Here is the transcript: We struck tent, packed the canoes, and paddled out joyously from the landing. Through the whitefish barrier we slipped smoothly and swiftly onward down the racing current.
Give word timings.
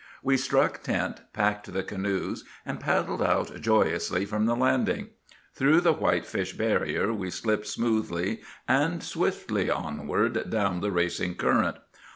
We 0.23 0.35
struck 0.35 0.81
tent, 0.81 1.21
packed 1.31 1.71
the 1.71 1.83
canoes, 1.83 2.43
and 2.65 2.79
paddled 2.79 3.21
out 3.21 3.61
joyously 3.61 4.25
from 4.25 4.47
the 4.47 4.55
landing. 4.55 5.09
Through 5.53 5.81
the 5.81 5.93
whitefish 5.93 6.53
barrier 6.53 7.13
we 7.13 7.29
slipped 7.29 7.67
smoothly 7.67 8.39
and 8.67 9.03
swiftly 9.03 9.69
onward 9.69 10.49
down 10.49 10.79
the 10.81 10.89
racing 10.89 11.35
current. 11.35 11.77